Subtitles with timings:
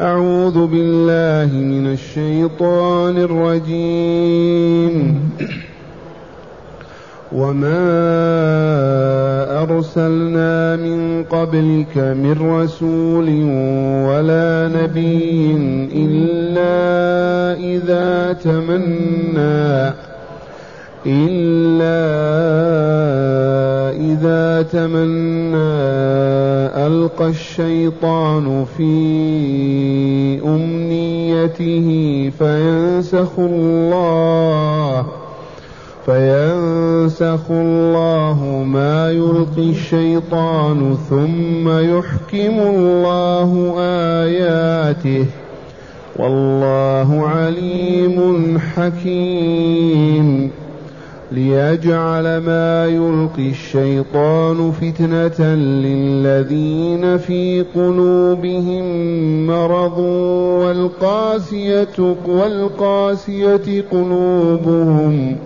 [0.00, 5.20] أعوذ بالله من الشيطان الرجيم.
[7.32, 7.86] وما
[9.62, 13.28] أرسلنا من قبلك من رسول
[14.08, 15.56] ولا نبي
[15.92, 16.76] إلا
[17.60, 19.92] إذا تمنى
[21.06, 22.06] إلا
[23.96, 25.56] إذا تمنى
[26.86, 28.92] ألقى الشيطان في
[30.44, 31.88] أمنيته
[32.38, 35.06] فينسخ الله
[36.06, 43.74] فينسخ الله ما يلقي الشيطان ثم يحكم الله
[44.22, 45.26] آياته
[46.16, 50.50] والله عليم حكيم.
[51.32, 58.84] ليجعل ما يلقي الشيطان فتنة للذين في قلوبهم
[59.46, 59.98] مرض
[60.62, 65.36] والقاسية والقاسية قلوبهم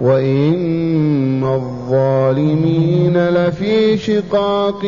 [0.00, 4.82] وإن الظالمين لفي شقاق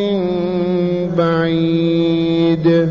[1.19, 2.91] بعيد.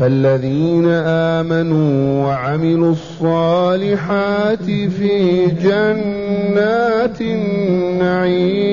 [0.00, 8.70] فالذين آمنوا وعملوا الصالحات في جنات النعيم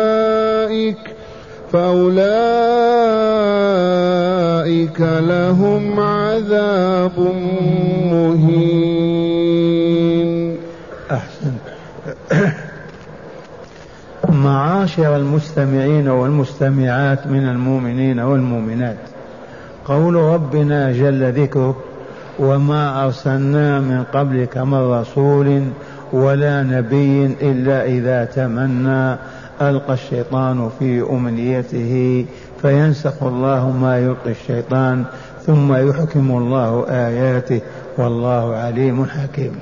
[1.72, 2.12] فأولئك
[5.00, 7.18] لهم عذاب
[8.12, 8.91] مهين
[14.44, 18.96] معاشر المستمعين والمستمعات من المؤمنين والمؤمنات.
[19.84, 21.76] قول ربنا جل ذكره
[22.38, 25.62] وما أرسلنا من قبلك من رسول
[26.12, 29.16] ولا نبي إلا إذا تمنى.
[29.60, 32.26] ألقى الشيطان في أمنيته
[32.62, 35.04] فينسخ الله ما يلقي الشيطان
[35.46, 37.60] ثم يحكم الله آياته.
[37.98, 39.52] والله عليم حكيم.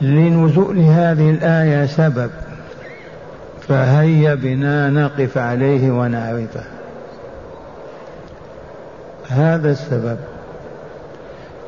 [0.00, 2.30] لنزول هذه الآية سبب
[3.68, 6.64] فهيا بنا نقف عليه ونعرفه
[9.28, 10.18] هذا السبب.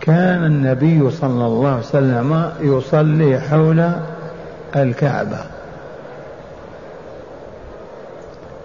[0.00, 3.90] كان النبي صلى الله عليه وسلم يصلي حول
[4.76, 5.38] الكعبة.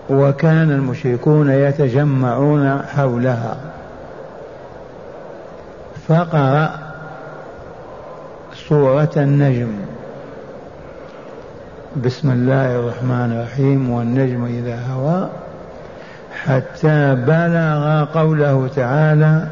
[0.09, 3.57] وكان المشركون يتجمعون حولها.
[6.07, 6.69] فقرأ
[8.69, 9.71] سورة النجم.
[11.95, 15.29] بسم الله الرحمن الرحيم والنجم إذا هوى
[16.43, 19.47] حتى بلغ قوله تعالى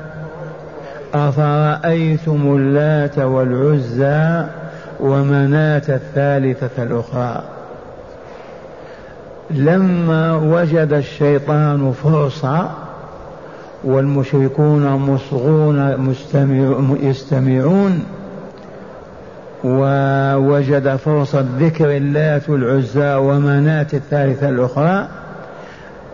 [1.14, 4.46] أفرأيتم اللات والعزى
[5.00, 7.44] ومناة الثالثة الأخرى
[9.52, 12.70] لما وجد الشيطان فرصة
[13.84, 16.16] والمشركون مصغون
[17.02, 18.04] يستمعون
[19.64, 25.08] ووجد فرصة ذكر اللات والعزى ومناة الثالثة الأخرى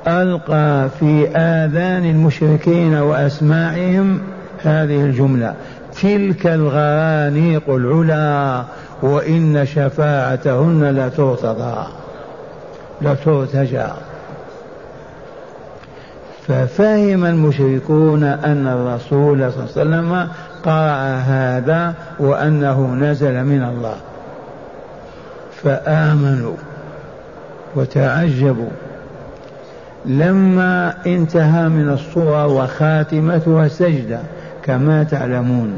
[0.07, 4.21] ألقى في آذان المشركين وأسماعهم
[4.63, 5.53] هذه الجملة
[6.01, 8.63] تلك الغرانيق العلا
[9.01, 11.87] وإن شفاعتهن لترتضى
[13.01, 13.87] لترتجى.
[16.47, 20.27] ففهم المشركون أن الرسول صلى الله عليه وسلم
[20.63, 23.95] قرأ هذا وأنه نزل من الله.
[25.63, 26.55] فآمنوا
[27.75, 28.69] وتعجبوا.
[30.05, 34.19] لما انتهى من الصورة وخاتمتها سجدة
[34.63, 35.77] كما تعلمون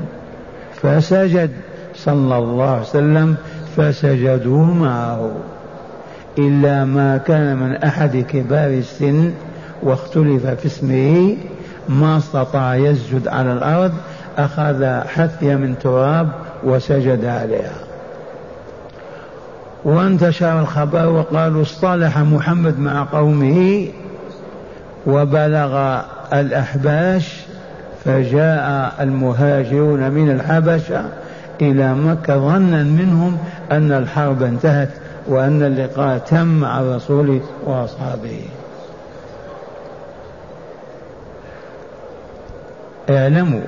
[0.82, 1.52] فسجد
[1.96, 3.36] صلى الله عليه وسلم
[3.78, 5.32] فسجدوا معه.
[6.38, 9.32] إلا ما كان من أحد كبار السن
[9.84, 11.38] واختلف في اسمه
[11.90, 13.92] ما استطاع يسجد على الأرض
[14.38, 16.30] أخذ حثية من تراب
[16.64, 17.86] وسجد عليها.
[19.86, 23.88] وانتشر الخبر وقالوا اصطلح محمد مع قومه
[25.08, 26.02] وبلغ
[26.34, 27.46] الأحباش
[28.06, 31.06] فجاء المهاجرون من الحبشة
[31.62, 33.38] إلى مكة ظنا منهم
[33.72, 34.90] أن الحرب انتهت
[35.28, 38.42] وأن اللقاء تم مع الرسول وأصحابه.
[43.10, 43.62] اعلموا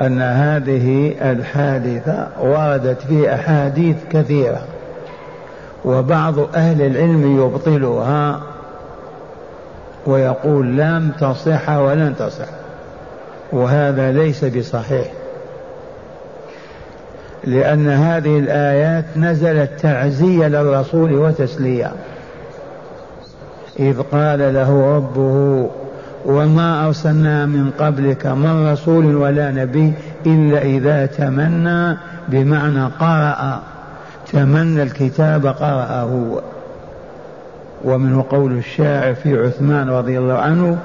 [0.00, 4.62] أن هذه الحادثة وردت في أحاديث كثيرة
[5.84, 8.40] وبعض أهل العلم يبطلها
[10.06, 12.48] ويقول لم تصح ولن تصح
[13.52, 15.06] وهذا ليس بصحيح
[17.44, 21.92] لأن هذه الآيات نزلت تعزية للرسول وتسلية
[23.78, 25.70] إذ قال له ربه
[26.24, 29.92] وما أرسلنا من قبلك من رسول ولا نبي
[30.26, 31.96] إلا إذا تمنى
[32.28, 33.60] بمعنى قرأ.
[34.32, 36.42] تمنى الكتاب قرأه.
[37.84, 40.78] ومنه قول الشاعر في عثمان رضي الله عنه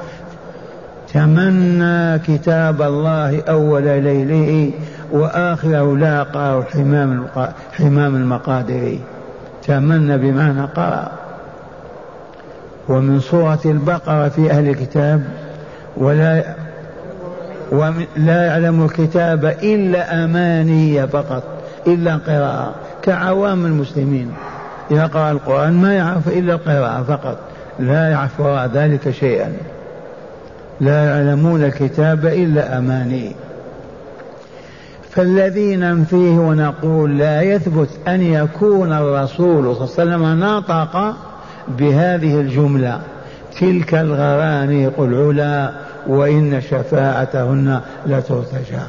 [1.14, 4.72] تمنى كتاب الله أول ليله
[5.12, 7.28] وآخره لاقاه حمام
[7.74, 8.40] حمام
[9.68, 11.27] تمنى بمعنى قرأ.
[12.90, 15.24] ومن سورة البقرة في أهل الكتاب
[15.98, 16.44] ولا
[17.72, 21.44] ولا يعلم الكتاب إلا أماني فقط
[21.88, 24.32] إلا قراءة كعوام المسلمين.
[24.92, 27.38] يقرأ القرآن ما يعرف إلا القراءة فقط
[27.80, 29.54] لا يعرف وراء ذلك شيئا.
[30.80, 33.36] لا يعلمون الكتاب إلا أماني.
[35.10, 41.16] فالذي ننفيه ونقول لا يثبت أن يكون الرسول صلى الله عليه وسلم نطق
[41.68, 43.00] بهذه الجملة
[43.60, 45.72] تلك الغرانيق العلا
[46.08, 48.82] وإن شفاعتهن لترتجى.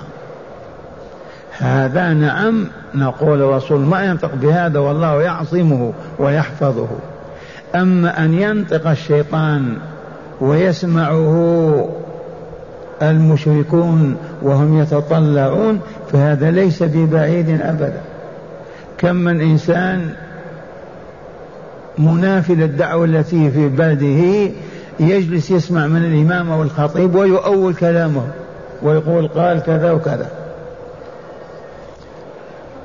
[1.59, 6.89] هذا نعم نقول الرسول ما ينطق بهذا والله يعصمه ويحفظه.
[7.75, 9.77] أما أن ينطق الشيطان
[10.41, 11.89] ويسمعه
[13.03, 15.81] المشركون وهم يتطلعون
[16.13, 18.01] فهذا ليس ببعيد أبدا.
[18.99, 20.11] كم من إنسان
[21.99, 24.51] منافي للدعوة التي في بلده
[25.01, 28.23] يجلس يسمع من الإمام أو الخطيب ويؤول كلامه
[28.83, 30.31] ويقول قال كذا وكذا.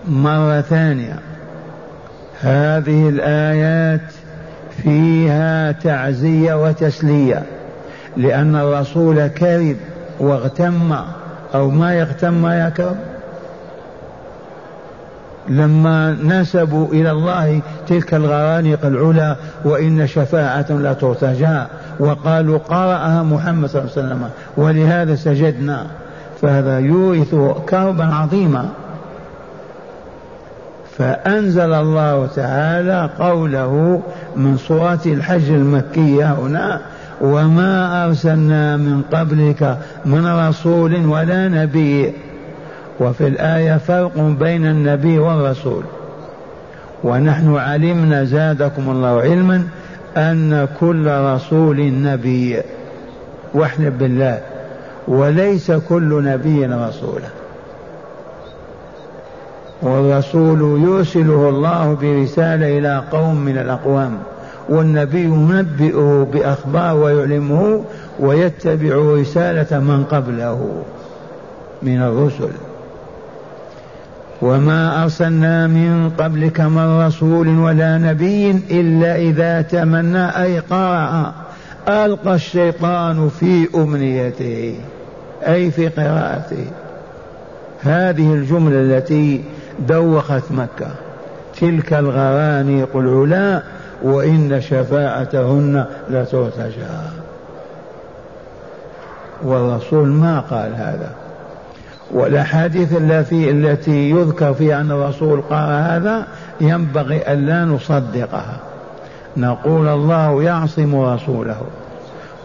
[0.07, 1.19] مرة ثانية.
[2.41, 4.01] هذه الآيات
[4.83, 7.43] فيها تعزية وتسلية
[8.17, 9.77] لأن الرسول كذب
[10.19, 10.95] واغتم
[11.55, 12.95] أو ما يغتم يا كرم
[15.49, 19.35] لما نسبوا إلى الله تلك الغرانيق العلا
[19.65, 21.63] وإن شفاعة لا ترتجى
[21.99, 25.85] وقالوا قرأها محمد صلى الله عليه وسلم ولهذا سجدنا.
[26.41, 27.35] فهذا يورث
[27.69, 28.69] كربا عظيما.
[30.97, 34.01] فأنزل الله تعالى قوله
[34.35, 36.81] من سورة الحج المكية هنا
[37.21, 42.13] وما أرسلنا من قبلك من رسول ولا نبي.
[42.99, 45.83] وفي الآية فرق بين النبي والرسول.
[47.03, 49.63] ونحن علمنا زادكم الله علما
[50.17, 52.61] أن كل رسول نبي.
[53.53, 54.39] واحلف بالله.
[55.07, 57.29] وليس كل نبي رسولا.
[59.81, 64.17] والرسول يرسله الله برسالة إلى قوم من الأقوام.
[64.69, 67.83] والنبي ينبئه بأخبار ويعلمه
[68.19, 70.83] ويتبع رسالة من قبله
[71.81, 72.72] من الرسل.
[74.43, 81.33] وما أرسلنا من قبلك من رسول ولا نبي إلا إذا تمنى أي قرأ.
[81.87, 84.79] ألقى الشيطان في أمنيته
[85.47, 86.65] أي في قراءته.
[87.81, 89.43] هذه الجملة التي
[89.79, 90.91] دوخت مكة.
[91.61, 93.63] تلك الغرانيق العلا
[94.03, 96.93] وإن شفاعتهن لترتجى.
[99.43, 101.22] والرسول ما قال هذا؟
[102.13, 106.27] والأحاديث التي التي يذكر فيها أن الرسول قال هذا
[106.61, 108.59] ينبغي ألا نصدقها.
[109.37, 111.61] نقول الله يعصم رسوله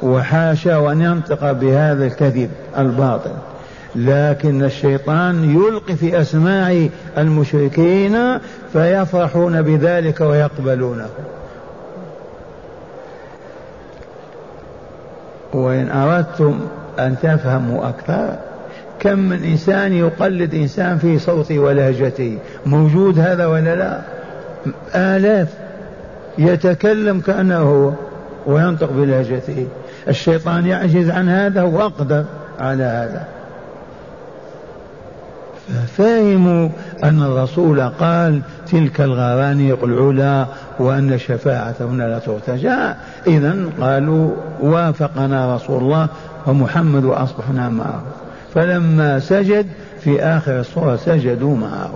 [0.03, 3.31] وحاشا وأن ينطق بهذا الكذب الباطل.
[3.95, 8.39] لكن الشيطان يلقي في أسماع المشركين
[8.73, 11.09] فيفرحون بذلك ويقبلونه.
[15.53, 16.61] وإن أردتم
[16.99, 18.48] أن تفهموا أكثر
[19.01, 24.01] كم من إنسان يقلد إنسان في صوته ولهجته موجود هذا ولا لا؟
[24.95, 25.49] آلاف.
[26.39, 27.93] يتكلم كأنه هو
[28.47, 29.67] وينطق بلهجته
[30.09, 32.25] الشيطان يعجز عن هذا وأقدر
[32.61, 33.25] على هذا.
[35.69, 36.69] ففهموا
[37.05, 38.41] أن الرسول قال
[38.71, 40.47] تلك الغرانيق العلا
[40.79, 42.95] وأن شفاعتهن لا ترتجى.
[43.27, 46.09] إذا قالوا وافقنا رسول الله
[46.47, 48.03] ومحمد وأصبحنا معه.
[48.59, 49.67] فلما سجد
[50.01, 51.93] في آخر الصورة سجدوا معه.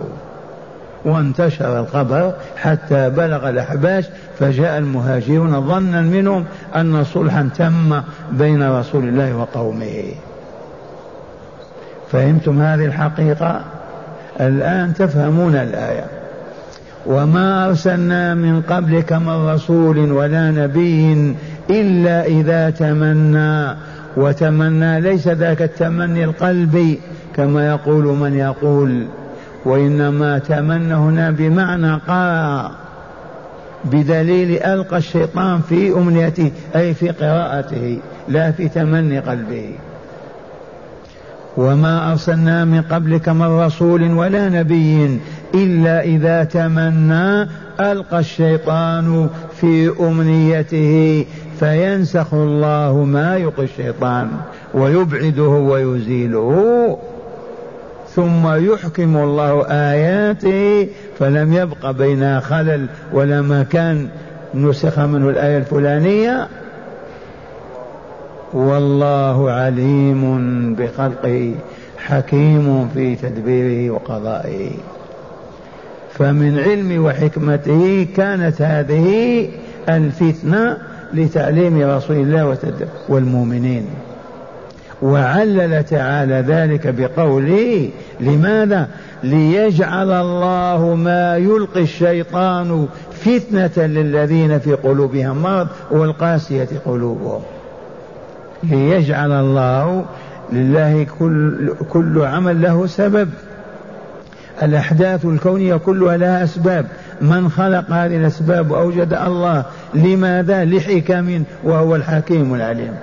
[1.05, 4.05] وانتشر الخبر حتى بلغ الأحباش
[4.39, 8.01] فجاء المهاجرون ظنا منهم أن صلحا تم
[8.31, 10.03] بين رسول الله وقومه.
[12.11, 13.61] فهمتم هذه الحقيقة؟
[14.41, 16.05] الآن تفهمون الآية.
[17.05, 21.35] وما أرسلنا من قبلك من رسول ولا نبي
[21.69, 23.75] إلا إذا تمنى.
[24.17, 26.99] وتمنى ليس ذاك التمني القلبي
[27.35, 29.07] كما يقول من يقول
[29.65, 32.71] وإنما تمنى هنا بمعنى قرأ
[33.85, 39.69] بدليل ألقى الشيطان في أمنيته أي في قراءته لا في تمني قلبه.
[41.57, 45.19] وما أرسلنا من قبلك من رسول ولا نبي
[45.55, 47.47] إلا إذا تمنى
[47.79, 49.29] ألقى الشيطان
[49.61, 51.25] في أمنيته.
[51.63, 54.27] فينسخ الله ما يلقي الشيطان
[54.73, 56.97] ويبعده ويزيله
[58.15, 60.87] ثم يحكم الله آياته
[61.19, 64.07] فلم يبق بينها خلل ولا مكان.
[64.55, 66.47] نسخ منه الآية الفلانية.
[68.53, 70.23] والله عليم
[70.75, 71.55] بخلقه
[71.97, 74.71] حكيم في تدبيره وقضائه.
[76.13, 79.47] فمن علم وحكمته كانت هذه
[79.89, 82.45] الفتنة لتعليم رسول الله
[83.09, 83.85] والمؤمنين.
[85.01, 87.89] وعلل تعالى ذلك بقوله
[88.19, 88.87] لماذا؟
[89.23, 97.41] ليجعل الله ما يلقي الشيطان فتنة للذين في قلوبهم مرض والقاسية قلوبهم.
[98.63, 100.05] ليجعل الله
[100.53, 103.29] لله كل, كل عمل له سبب.
[104.63, 106.85] الأحداث الكونية كلها لها أسباب.
[107.21, 112.93] من خلق هذه الأسباب وأوجد الله لماذا؟ لحكم وهو الحكيم العليم.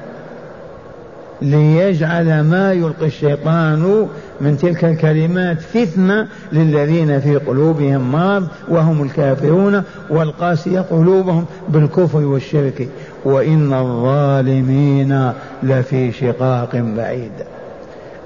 [1.43, 4.07] ليجعل ما يلقي الشيطان
[4.41, 12.89] من تلك الكلمات فتنة للذين في قلوبهم مرض وهم الكافرون والقاسية قلوبهم بالكفر والشرك.
[13.25, 17.33] وإن الظالمين لفي شقاق بعيد.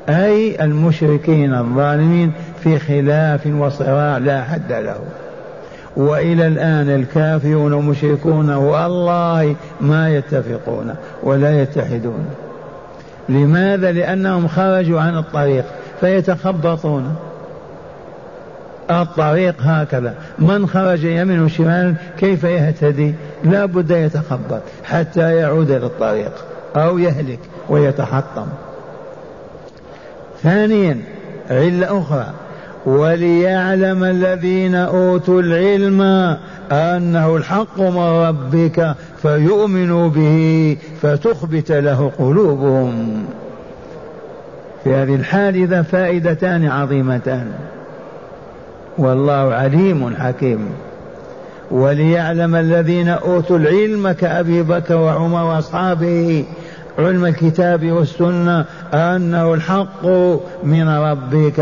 [0.08, 4.98] أي المشركين الظالمين في خلاف وصراع لا حد له.
[5.96, 12.26] وإلى الآن الكافرون والمشركون والله ما يتفقون ولا يتحدون.
[13.28, 15.64] لماذا؟ لأنهم خرجوا عن الطريق
[16.00, 17.16] فيتخبطون.
[18.90, 20.14] الطريق هكذا.
[20.38, 26.32] من خرج يمين وشمال كيف يهتدي؟ لا بد يتخبط حتى يعود إلى الطريق
[26.76, 28.46] أو يهلك ويتحطم.
[30.42, 30.98] ثانيا
[31.50, 32.26] علة أخرى.
[32.86, 36.02] وليعلم الذين أوتوا العلم
[36.72, 43.24] أنه الحق من ربك فيؤمنوا به فتخبت له قلوبهم.
[44.84, 47.46] في هذه الحادثة فائدتان عظيمتان.
[48.98, 50.68] والله عليم حكيم.
[51.70, 56.44] وليعلم الذين أوتوا العلم كأبي بكر وعمر وأصحابه
[56.98, 60.06] علم الكتاب والسنة أنه الحق
[60.64, 61.60] من ربك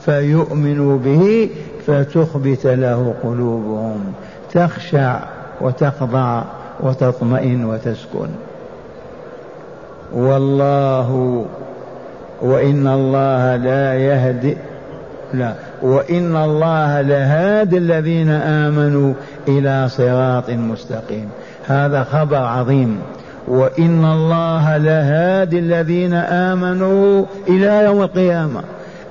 [0.00, 1.50] فيؤمنوا به
[1.86, 4.12] فتخبت له قلوبهم.
[4.52, 5.20] تخشع
[5.60, 6.42] وتخضع
[6.80, 8.28] وتطمئن وتسكن.
[10.14, 11.44] والله
[12.42, 14.56] وإن الله لا يهدي
[15.34, 19.14] لا وإن الله لهادي الذين آمنوا
[19.48, 21.28] إلى صراط مستقيم.
[21.66, 22.98] هذا خبر عظيم.
[23.48, 28.62] وإن الله لهادي الذين آمنوا إلى يوم القيامة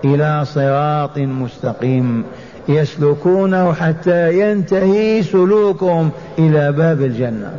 [0.05, 2.23] إلى صراط مستقيم
[2.67, 7.51] يسلكونه حتى ينتهي سلوكهم إلى باب الجنة.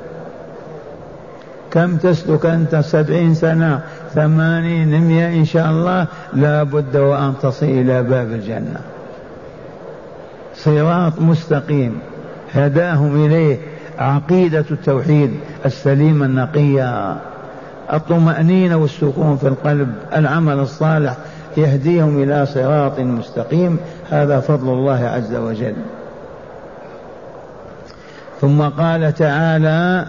[1.70, 3.80] كم تسلك أنت؟ سبعين سنة
[4.14, 6.06] ثمانين مئة إن شاء الله.
[6.32, 8.80] لا بد وأن تصل إلى باب الجنة.
[10.56, 11.98] صراط مستقيم
[12.52, 13.58] هداهم إليه.
[13.98, 15.30] عقيدة التوحيد
[15.66, 17.16] السليمة النقية.
[17.92, 21.16] الطمأنينة والسكون في القلب العمل الصالح
[21.56, 23.78] يهديهم إلى صراط مستقيم.
[24.10, 25.74] هذا فضل الله عز وجل.
[28.40, 30.06] ثم قال تعالى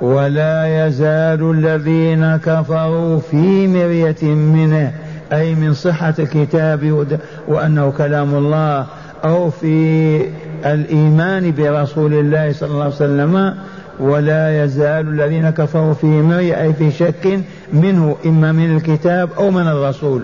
[0.00, 4.92] ولا يزال الذين كفروا في مرية منه
[5.32, 7.06] أي من صحة الكتاب
[7.48, 8.86] وأنه كلام الله
[9.24, 10.20] أو في
[10.64, 13.54] الإيمان برسول الله صلى الله عليه وسلم
[14.00, 17.40] ولا يزال الذين كفروا في مري أي في شك
[17.72, 20.22] منه إما من الكتاب أو من الرسول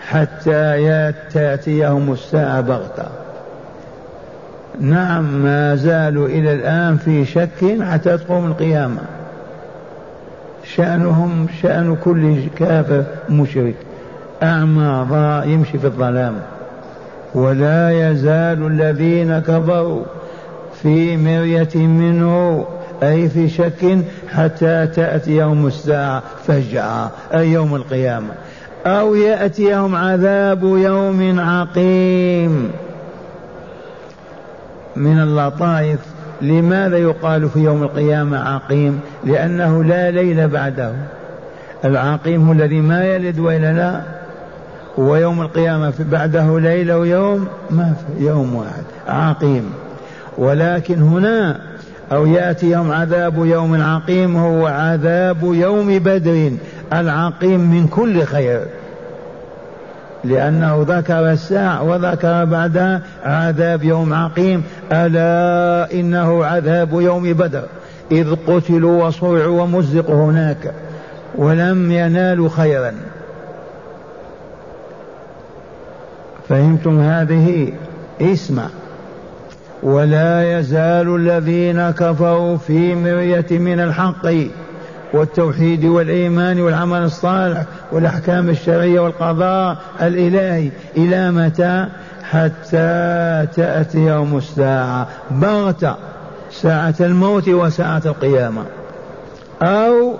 [0.00, 3.08] حتى تأتيهم الساعة بغتة.
[4.80, 9.00] نعم ما زالوا إلى الآن في شك حتى تقوم القيامة.
[10.76, 13.74] شأنهم شأن كل كافر مشرك.
[14.42, 16.34] أعمى يمشي في الظلام.
[17.34, 20.02] ولا يزال الذين كفروا
[20.82, 22.64] في مرية منه
[23.02, 28.30] أي في شك حتى تأتي يوم الساعة فجأة أي يوم القيامة
[28.86, 32.70] أو يأتيهم عذاب يوم عقيم.
[34.96, 35.98] من اللطائف
[36.40, 40.92] لماذا يقال في يوم القيامة عقيم؟ لأنه لا ليل بعده.
[41.84, 44.17] العقيم هو الذي ما يلد وإلا لا.
[44.98, 48.82] ويوم القيامة بعده ليلة ويوم ما في يوم واحد.
[49.08, 49.72] عقيم.
[50.38, 51.60] ولكن هنا
[52.12, 56.52] أو يأتي يوم عذاب يوم عقيم هو عذاب يوم بدر.
[56.92, 58.60] العقيم من كل خير.
[60.24, 64.62] لأنه ذكر الساعة وذكر بعدها عذاب يوم عقيم.
[64.92, 67.64] ألا إنه عذاب يوم بدر.
[68.12, 70.72] إذ قتلوا وصرعوا ومزقوا هناك.
[71.34, 72.92] ولم ينالوا خيرا.
[76.48, 77.72] فهمتم هذه؟
[78.20, 78.66] اسمع.
[79.82, 84.26] ولا يزال الذين كفروا في مرية من الحق
[85.12, 91.86] والتوحيد والإيمان والعمل الصالح والأحكام الشرعية والقضاء الإلهي إلى متى؟
[92.30, 95.08] حتى تأتي يوم الساعة.
[95.30, 95.94] بغتة.
[96.50, 98.62] ساعة الموت وساعة القيامة.
[99.62, 100.14] أو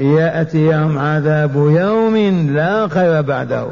[0.00, 2.16] يأتي يوم عذاب يوم
[2.50, 3.66] لا خير بعده.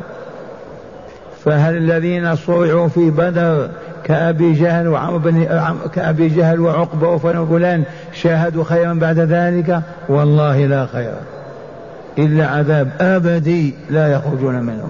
[1.45, 3.69] فهل الذين صرعوا في بدر
[4.05, 5.47] كأبي جهل وعمر
[5.95, 11.15] كأبي جهل وعقبة وفلان فلان شاهدوا خيرا بعد ذلك؟ والله لا خير.
[12.19, 14.89] إلا عذاب أبدي لا يخرجون منه.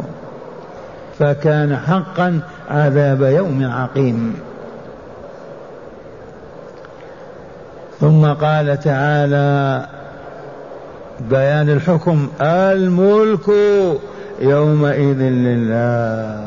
[1.19, 4.35] فكان حقا عذاب يوم عقيم.
[8.01, 9.87] ثم قال تعالى
[11.31, 13.51] بيان الحكم الملك
[14.41, 16.41] يومئذ لله.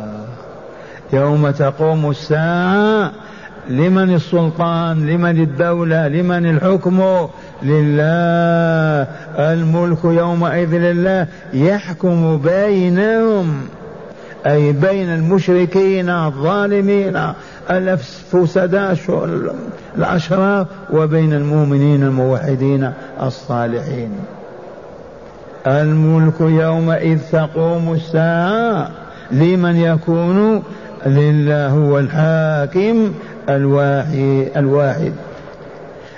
[1.13, 3.11] يوم تقوم الساعة
[3.69, 7.27] لمن السلطان لمن الدولة لمن الحكم؟
[7.63, 9.07] لله.
[9.39, 13.61] الملك يومئذ لله يحكم بينهم
[14.45, 17.21] أي بين المشركين الظالمين
[17.71, 18.97] الفسداء
[19.97, 24.11] الأشرار وبين المؤمنين الموحدين الصالحين.
[25.67, 28.89] الملك يومئذ تقوم الساعة.
[29.31, 30.63] لمن يكون
[31.05, 33.13] لله هو الحاكم
[33.49, 35.13] الواحد الواحد.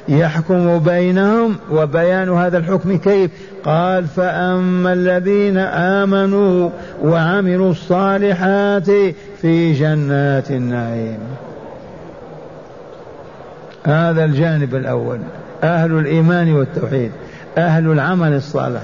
[0.07, 3.31] يحكم بينهم وبيان هذا الحكم كيف؟
[3.65, 6.69] قال فأما الذين آمنوا
[7.03, 8.89] وعملوا الصالحات
[9.41, 11.19] في جنات النعيم.
[13.83, 15.19] هذا الجانب الأول.
[15.63, 17.11] أهل الإيمان والتوحيد.
[17.57, 18.81] أهل العمل الصالح.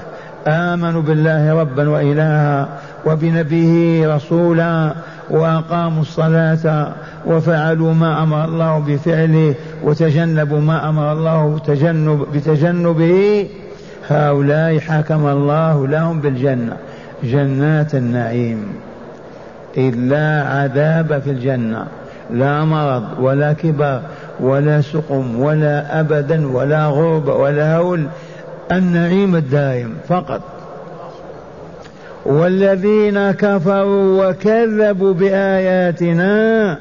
[0.47, 2.67] آمنوا بالله ربا وإلها
[3.05, 4.93] وبنبيه رسولا
[5.29, 6.93] وأقاموا الصلاة
[7.27, 13.47] وفعلوا ما أمر الله بفعله وتجنبوا ما أمر الله تجنب بتجنبه.
[14.09, 16.77] هؤلاء حكم الله لهم بالجنة.
[17.23, 18.67] جنات النعيم.
[19.77, 21.85] إذ لا عذاب في الجنة.
[22.33, 24.01] لا مرض ولا كبر
[24.39, 28.07] ولا سقم ولا أبدا ولا غربة ولا هول.
[28.71, 30.41] النعيم الدائم فقط.
[32.25, 36.77] والذين كفروا وكذبوا بآياتنا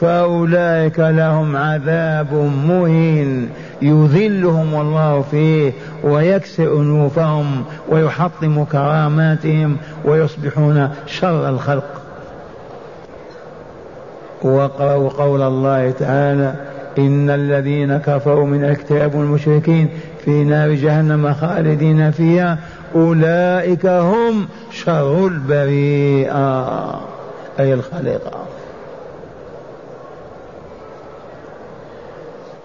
[0.00, 2.32] فأولئك لهم عذاب
[2.68, 3.48] مهين.
[3.82, 5.72] يذلهم الله فيه
[6.04, 12.00] ويكسر أنوفهم ويحطم كراماتهم ويصبحون شر الخلق.
[14.42, 16.54] وقرأوا قول الله تعالى
[16.98, 19.88] إن الذين كفروا من الكتاب والمشركين
[20.24, 22.58] في نار جهنم خالدين فيها
[22.94, 27.00] أولئك هم شر البريئة
[27.60, 28.44] أي الخليقة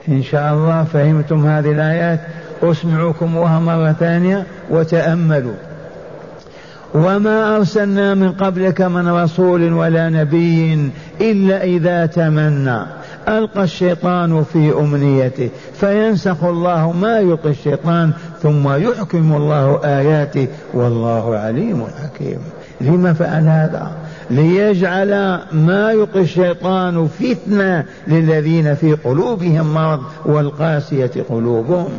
[0.10, 2.20] إن شاء الله فهمتم هذه الآيات
[2.64, 5.54] أسمعكموها مرة ثانية وتأملوا.
[6.94, 10.92] وما أرسلنا من قبلك من رسول ولا نبي
[11.22, 12.80] إلا إذا تمنى.
[13.30, 18.12] ألقى الشيطان في أمنيته فينسخ الله ما يلقي الشيطان
[18.42, 22.40] ثم يحكم الله آياته والله عليم حكيم.
[22.82, 23.92] لما فعل هذا؟
[24.30, 31.90] ليجعل ما يلقي الشيطان فتنة للذين في قلوبهم مرض والقاسية قلوبهم.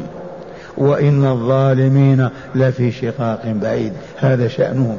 [0.79, 4.97] وإن الظالمين لفي شقاق بعيد هذا شأنهم.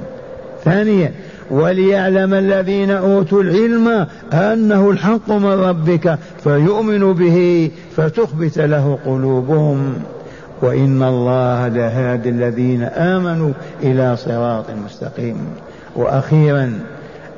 [0.65, 1.11] ثانيا
[1.51, 9.93] وليعلم الذين أوتوا العلم أنه الحق من ربك فيؤمنوا به فتخبت له قلوبهم.
[10.61, 13.51] وإن الله لهادي الذين آمنوا
[13.83, 15.37] إلى صراط مستقيم.
[15.95, 16.79] وأخيرا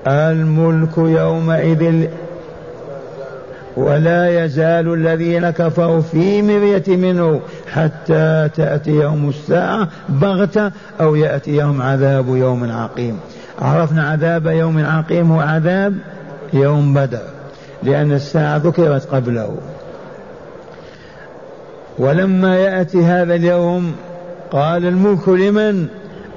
[0.08, 2.08] الملك يومئذ
[3.78, 7.42] ولا يزال الذين كفروا في مرية منه
[7.74, 13.20] حتى تأتي يوم الساعة بغتة أو يأتي يوم عذاب يوم عقيم.
[13.62, 15.94] عرفنا عذاب يوم عقيم هو عذاب
[16.54, 17.22] يوم بدر
[17.84, 19.58] لأن الساعة ذكرت قبله.
[22.00, 23.92] ولما يأتي هذا اليوم
[24.52, 25.88] قال الملك لمن؟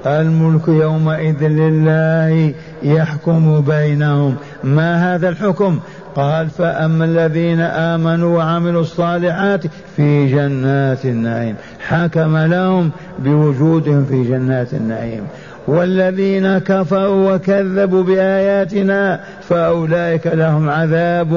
[0.05, 4.35] الملك يومئذ لله يحكم بينهم.
[4.63, 5.79] ما هذا الحكم؟
[6.17, 9.63] قال فأما الذين آمنوا وعملوا الصالحات
[9.95, 11.55] في جنات النعيم
[11.87, 15.27] حكم لهم بوجودهم في جنات النعيم.
[15.67, 21.33] والذين كفروا وكذبوا بآياتنا فأولئك لهم عذاب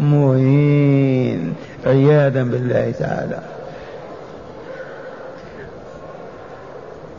[0.00, 1.54] مهين.
[1.86, 3.38] عياذا بالله تعالى.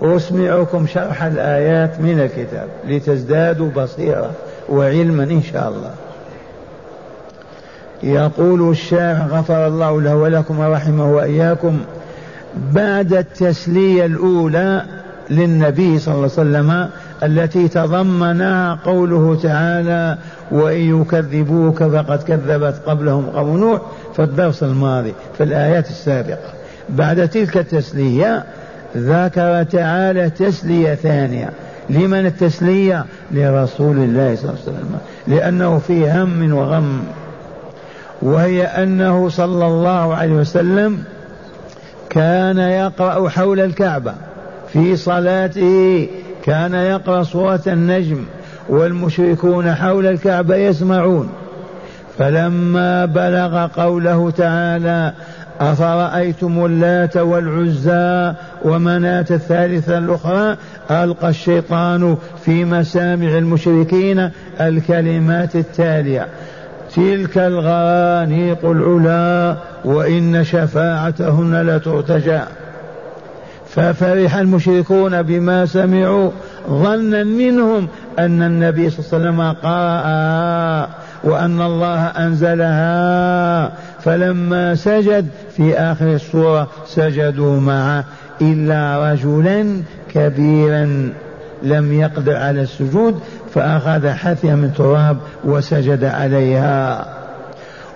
[0.01, 4.31] أسمعكم شرح الآيات من الكتاب لتزدادوا بصيرة
[4.69, 5.91] وعلما إن شاء الله.
[8.03, 11.79] يقول الشارع غفر الله له ولكم ورحمه وإياكم
[12.73, 14.83] بعد التسلية الأولى
[15.29, 16.89] للنبي صلى الله عليه وسلم
[17.23, 20.17] التي تضمنها قوله تعالى
[20.51, 23.81] وإن يكذبوك فقد كذبت قبلهم قوم نوح
[24.15, 26.53] في الدرس الماضي في الآيات السابقة.
[26.89, 28.43] بعد تلك التسلية
[28.97, 31.49] ذكر تعالى تسلية ثانية.
[31.89, 37.03] لمن التسلية؟ لرسول الله صلى الله عليه وسلم لأنه في هم وغم.
[38.21, 41.03] وهي أنه صلى الله عليه وسلم
[42.10, 44.13] كان يقرأ حول الكعبة
[44.73, 46.08] في صلاته
[46.43, 48.25] كان يقرأ سورة النجم
[48.69, 51.30] والمشركون حول الكعبة يسمعون.
[52.17, 55.13] فلما بلغ قوله تعالى
[55.60, 58.34] أفرأيتم اللات والعزى
[58.65, 60.58] ومناة الثالثة الأخرى؟
[60.91, 64.30] ألقى الشيطان في مسامع المشركين
[64.62, 66.27] الكلمات التالية.
[66.97, 69.55] تلك الغرانيق العلا
[69.86, 72.39] وإن شفاعتهن لترتجى.
[73.69, 76.31] ففرح المشركون بما سمعوا
[76.69, 77.88] ظنا منهم
[78.19, 80.89] أن النبي صلى الله عليه وسلم قرأ
[81.23, 83.71] وأن الله أنزلها.
[83.99, 88.03] فلما سجد في آخر السورة سجدوا معه
[88.41, 89.81] إلا رجلا
[90.13, 91.10] كبيرا.
[91.63, 93.20] لم يقدر على السجود
[93.54, 97.06] فأخذ حثية من تراب وسجد عليها.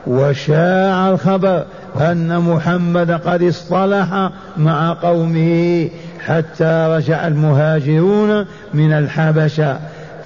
[0.08, 1.66] وشاع الخبر
[2.00, 5.90] أن محمد قد اصطلح مع قومه
[6.26, 9.80] حتى رجع المهاجرون من الحبشة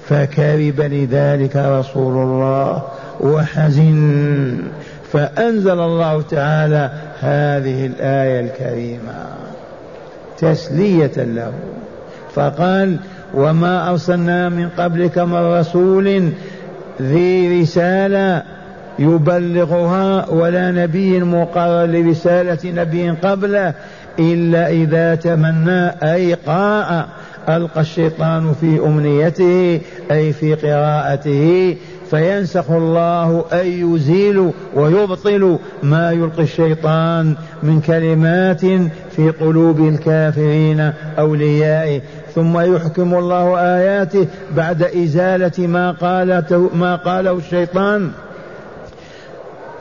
[0.08, 2.82] فكرب لذلك رسول الله
[3.20, 4.58] وحزن.
[5.12, 9.26] فأنزل الله تعالى هذه الآية الكريمة
[10.38, 11.52] تسلية له.
[12.34, 12.96] فقال
[13.34, 16.30] وما أرسلنا من قبلك من رسول
[17.02, 18.42] ذي رسالة
[18.98, 23.74] يبلغها ولا نبي مقرر لرسالة نبي قبله
[24.18, 27.08] إلا إذا تمنى أي قاء
[27.48, 31.76] ألقى الشيطان في أمنيته أي في قراءته
[32.10, 38.60] فينسخ الله أي يزيل ويبطل ما يلقي الشيطان من كلمات
[39.10, 42.00] في قلوب الكافرين أوليائه
[42.36, 48.10] ثم يحكم الله آياته بعد إزالة ما قالته ما قاله الشيطان.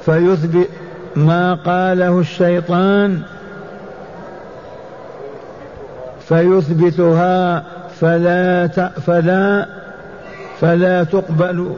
[0.06, 0.68] فيثبت
[1.16, 3.22] ما قاله الشيطان.
[6.30, 7.64] فيثبتها
[8.02, 8.68] فلا
[9.06, 9.68] فلا
[10.62, 11.76] فلا تقبل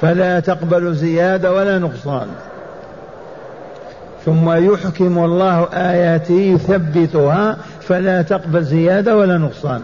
[0.00, 2.28] فلا تقبل زيادة ولا نقصان.
[4.24, 7.56] ثم يحكم الله آياته يثبتها
[7.90, 9.80] فلا تقبل زيادة ولا نقصان.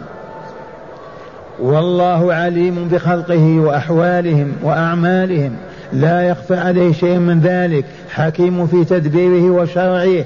[1.61, 5.57] والله عليم بخلقه وأحوالهم وأعمالهم.
[5.93, 7.85] لا يخفى عليه شيء من ذلك.
[8.11, 10.25] حكيم في تدبيره وشرعه.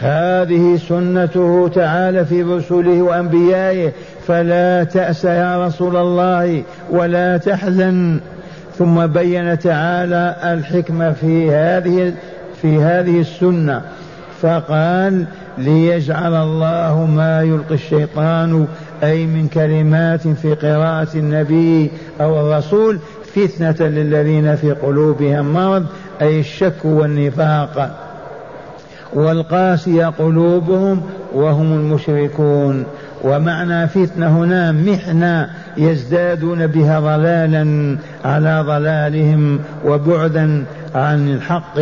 [0.00, 3.92] هذه سنته تعالى في رسله وأنبيائه.
[4.26, 8.20] فلا تأس يا رسول الله ولا تحزن.
[8.78, 12.12] ثم بين تعالى الحكمة في هذه
[12.62, 13.82] في هذه السنة.
[14.42, 15.24] فقال
[15.58, 18.66] ليجعل الله ما يلقي الشيطان
[19.02, 22.98] أي من كلمات في قراءة النبي أو الرسول
[23.34, 25.86] فتنة للذين في قلوبهم مرض
[26.22, 27.96] أي الشك والنفاق.
[29.12, 31.02] والقاسية قلوبهم
[31.34, 32.84] وهم المشركون.
[33.24, 41.80] ومعنى فتنة هنا محنة يزدادون بها ضلالا على ضلالهم وبعدا عن الحق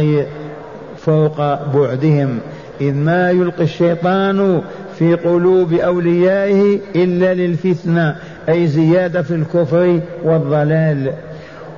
[0.99, 1.39] فوق
[1.75, 2.39] بعدهم.
[2.81, 4.63] إذ ما يلقي الشيطان
[4.99, 8.17] في قلوب أوليائه إلا للفتنة
[8.49, 11.13] أي زيادة في الكفر والضلال.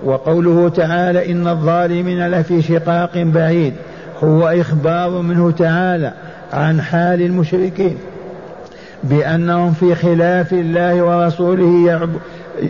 [0.05, 3.73] وقوله تعالى إن الظالمين لفي شقاق بعيد.
[4.25, 6.13] هو إخبار منه تعالى
[6.53, 7.97] عن حال المشركين
[9.05, 12.09] بأنهم في خلاف الله ورسوله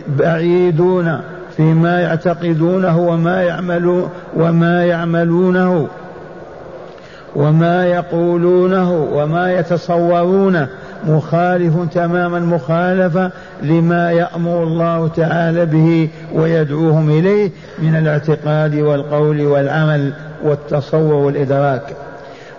[0.07, 1.21] بعيدون
[1.57, 5.87] فيما يعتقدونه وما يعملون وما يعملونه.
[7.35, 10.67] وما يقولونه وما يتصورونه
[11.07, 13.31] مخالف تمام المخالفة
[13.63, 20.13] لما يأمر الله تعالى به ويدعوهم إليه من الاعتقاد والقول والعمل
[20.43, 21.95] والتصور والإدراك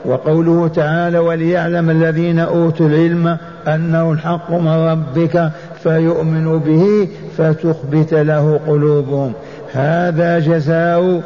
[0.05, 3.37] وقوله تعالى وليعلم الذين أوتوا العلم
[3.69, 5.51] أنه الحق من ربك
[5.83, 7.09] فيؤمنوا به
[7.39, 9.33] فتخبت له قلوبهم
[9.73, 11.23] هذا جزاء.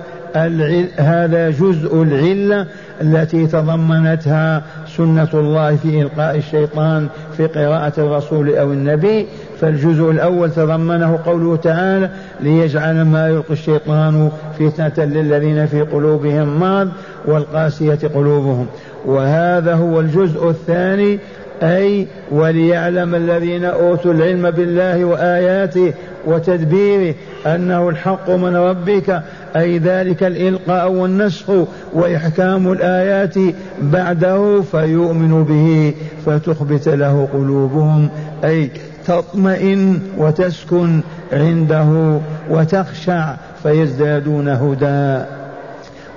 [0.97, 2.67] هذا جزء العلة
[3.01, 4.63] التي تضمنتها
[4.97, 9.27] سنة الله في إلقاء الشيطان في قراءة الرسول أو النبي.
[9.61, 12.11] فالجزء الأول تضمنه قوله تعالى
[12.41, 16.89] ليجعل ما يلقي الشيطان فتنة للذين في قلوبهم مرض
[17.27, 18.67] والقاسية قلوبهم.
[19.07, 21.19] وهذا هو الجزء الثاني
[21.63, 25.93] أي وليعلم الذين أوتوا العلم بالله وآياته
[26.27, 27.15] وتدبيره
[27.47, 29.23] أنه الحق من ربك
[29.57, 31.51] أي ذلك الإلقاء والنسخ
[31.93, 33.35] وإحكام الآيات
[33.83, 35.95] بعده فيؤمن به
[36.27, 38.09] فتخبت له قلوبهم
[38.45, 38.71] أي
[39.07, 41.01] تطمئن وتسكن
[41.33, 45.36] عنده وتخشع فيزدادون هدى.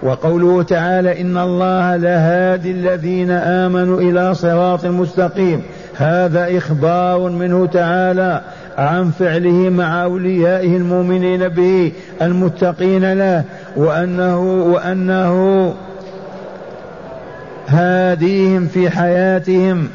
[0.04, 5.62] وقوله تعالى إن الله لهادي الذين آمنوا إلى صراط مستقيم.
[5.98, 8.42] هذا إخبار منه تعالى
[8.78, 13.44] عن فعله مع أوليائه المؤمنين به المتقين له
[13.76, 15.74] وأنه وأنه
[17.68, 19.88] هاديهم في حياتهم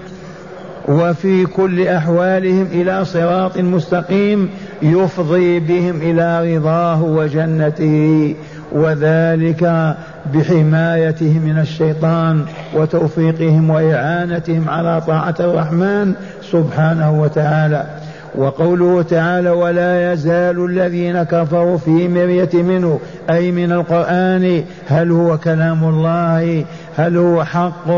[0.89, 4.51] وفي كل أحوالهم إلى صراط مستقيم
[4.83, 8.35] يفضي بهم إلى رضاه وجنته.
[8.75, 9.95] وذلك
[10.35, 17.85] بحمايتهم من الشيطان وتوفيقهم وإعانتهم على طاعة الرحمن سبحانه وتعالى.
[18.35, 25.85] وقوله تعالى ولا يزال الذين كفروا في مرية منه أي من القرآن هل هو كلام
[25.85, 26.65] الله؟
[26.97, 27.91] هل هو حق؟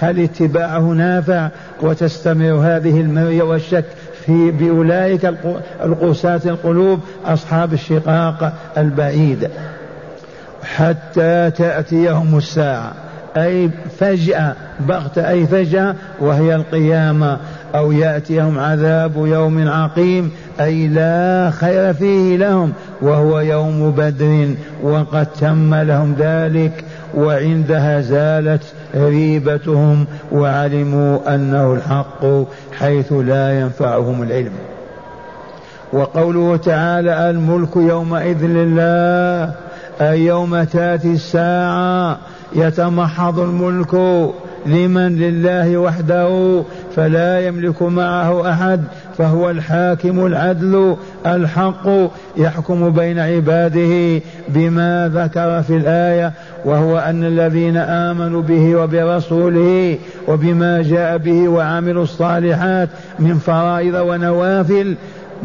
[0.00, 1.48] هل اتباعه نافع؟
[1.82, 3.84] وتستمر هذه المرية والشك
[4.26, 5.34] في بأولئك
[5.84, 9.48] القساة القلوب أصحاب الشقاق البعيد.
[10.64, 12.92] حتى تأتيهم الساعة.
[13.36, 17.38] أي فجأة بغتة أي فجأة وهي القيامة.
[17.74, 22.72] أو يأتيهم عذاب يوم عقيم أي لا خير فيه لهم
[23.02, 28.62] وهو يوم بدر وقد تم لهم ذلك وعندها زالت
[28.96, 32.26] ريبتهم وعلموا أنه الحق
[32.78, 34.52] حيث لا ينفعهم العلم.
[35.92, 39.54] وقوله تعالى الملك يومئذ لله
[40.00, 42.18] أي يوم تأتي الساعة
[42.54, 43.94] يتمحض الملك
[44.66, 46.62] لمن لله وحده
[46.96, 48.80] فلا يملك معه أحد
[49.18, 51.88] فهو الحاكم العدل الحق
[52.36, 56.32] يحكم بين عباده بما ذكر في الآية
[56.64, 64.96] وهو أن الذين آمنوا به وبرسوله وبما جاء به وعملوا الصالحات من فرائض ونوافل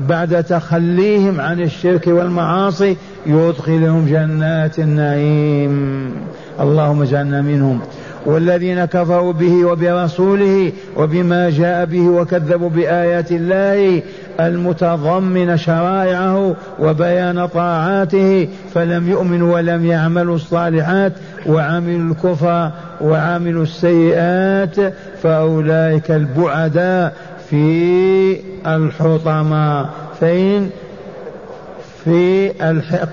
[0.08, 6.12] بعد تخليهم عن الشرك والمعاصي يدخلهم جنات النعيم.
[6.60, 7.80] اللهم اجعلنا منهم.
[8.26, 14.02] والذين كفروا به وبرسوله وبما جاء به وكذبوا بآيات الله
[14.40, 21.14] المتضمن شرائعه وبيان طاعاته فلم يؤمنوا ولم يعملوا الصالحات
[21.48, 27.14] وعملوا الكفر وعملوا السيئات فأولئك البعداء
[27.50, 30.70] في الحطمة فين
[32.04, 33.10] في الحق.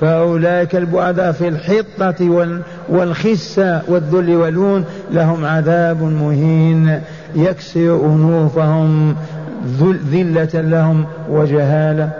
[0.00, 2.50] فأولئك البعداء في الحطة
[2.88, 7.00] والخسة والذل والهون لهم عذاب مهين.
[7.34, 9.16] يكسر أنوفهم
[10.12, 12.10] ذلة لهم وجهالة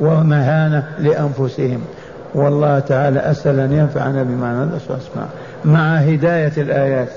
[0.00, 1.80] ومهانة لأنفسهم.
[2.34, 5.10] والله تعالى أسأل أن ينفعنا بما ندرس
[5.64, 7.08] مع هداية الآيات.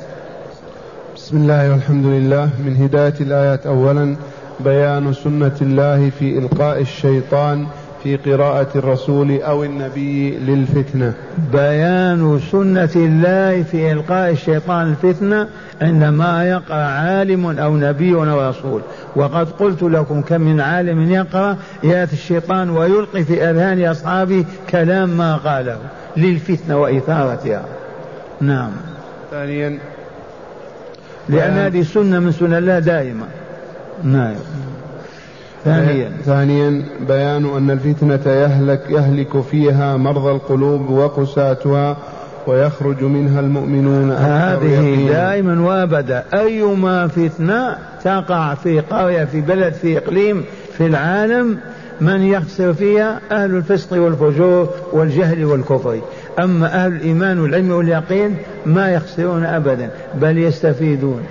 [1.17, 2.49] بسم الله والحمد لله.
[2.65, 4.15] من هداية الآيات أولا
[4.59, 7.67] بيان سنة الله في إلقاء الشيطان
[8.03, 11.13] في قراءة الرسول أو النبي للفتنة.
[11.53, 15.47] بيان سنة الله في إلقاء الشيطان الفتنة
[15.81, 18.81] عندما يقرأ عالم أو نبي أو رسول.
[19.15, 25.35] وقد قلت لكم كم من عالم يقرأ يأتي الشيطان ويلقي في أذهان أصحابه كلام ما
[25.35, 25.79] قاله
[26.17, 27.65] للفتنة وإثارتها.
[28.41, 28.71] نعم.
[29.31, 29.79] ثانيا
[31.29, 33.27] لأن هذه سنة من سنن الله دائما
[34.03, 34.35] نعم.
[35.65, 36.11] ثانيا.
[36.25, 41.97] ثانيا بيان أن الفتنة يهلك يهلك فيها مرضى القلوب وقساتها
[42.47, 46.23] ويخرج منها المؤمنون هذه دائما وابدا.
[46.33, 50.43] أيما فتنة تقع في قرية في بلد في إقليم
[50.77, 51.57] في العالم
[52.01, 55.99] من يخسر فيها أهل الفسق والفجور والجهل والكفر.
[56.39, 59.89] أما أهل الإيمان والعلم واليقين ما يخسرون ابدا
[60.21, 61.23] بل يستفيدون.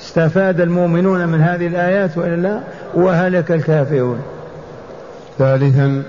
[0.00, 2.60] استفاد المؤمنون من هذه الآيات وإلا لا؟
[2.94, 4.18] وهلك الكافرون.
[5.38, 6.02] ثالثا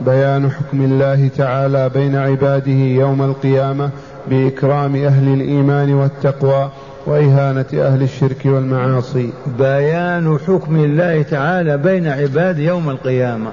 [0.00, 3.90] بيان حكم الله تعالى بين عباده يوم القيامة
[4.26, 6.70] بإكرام أهل الإيمان والتقوى
[7.06, 9.32] وإهانة أهل الشرك والمعاصي.
[9.58, 13.50] بيان حكم الله تعالى بين عباده يوم القيامة.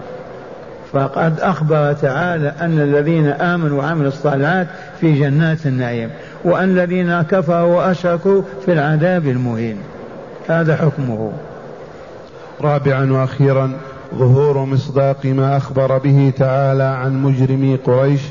[0.94, 4.68] فقد أخبر تعالى أن الذين آمنوا وعملوا الصالحات
[5.02, 6.10] في جنات النعيم
[6.44, 9.78] وأن الذين كفروا وأشركوا في العذاب المهين.
[10.48, 11.32] هذا حكمه.
[12.62, 13.72] رابعا وأخيرا
[14.16, 18.22] ظهور مصداق ما أخبر به تعالى عن مجرمي قريش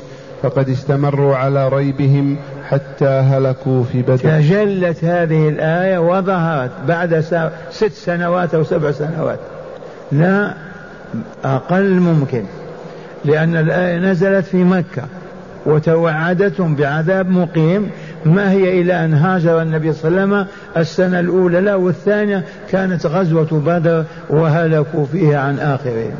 [0.43, 2.37] فقد استمروا على ريبهم
[2.71, 4.17] حتى هلكوا في بدر.
[4.17, 7.19] تجلت هذه الآية وظهرت بعد
[7.71, 9.39] ست سنوات أو سبع سنوات.
[10.11, 10.53] لا
[11.43, 12.43] أقل ممكن
[13.25, 15.03] لأن الآية نزلت في مكة
[15.65, 17.89] وتوعدتهم بعذاب مقيم
[18.25, 23.05] ما هي إلى أن هاجر النبي صلى الله عليه وسلم السنة الأولى لا والثانية كانت
[23.05, 26.15] غزوة بدر وهلكوا فيها عن آخرهم.